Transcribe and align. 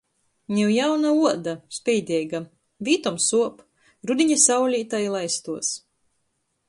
Niu 0.53 0.69
jauna 0.75 1.09
uoda, 1.17 1.53
speideiga. 1.77 2.41
Vītom 2.89 3.19
suop. 3.29 3.61
Rudiņa 4.13 4.39
saulē 4.47 4.81
tai 4.95 5.07
i 5.09 5.13
laistuos. 5.19 5.71